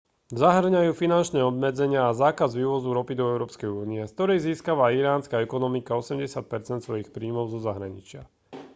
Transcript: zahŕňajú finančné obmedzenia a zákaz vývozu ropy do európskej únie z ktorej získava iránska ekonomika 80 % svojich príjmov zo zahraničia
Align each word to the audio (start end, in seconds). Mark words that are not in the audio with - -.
zahŕňajú 0.41 0.91
finančné 1.01 1.39
obmedzenia 1.49 2.01
a 2.09 2.17
zákaz 2.23 2.51
vývozu 2.59 2.89
ropy 2.97 3.13
do 3.17 3.25
európskej 3.37 3.69
únie 3.83 4.01
z 4.09 4.13
ktorej 4.17 4.41
získava 4.47 4.89
iránska 4.99 5.37
ekonomika 5.47 5.91
80 6.01 6.25
% 6.49 6.81
svojich 6.85 7.09
príjmov 7.15 7.45
zo 7.53 7.59
zahraničia 7.67 8.21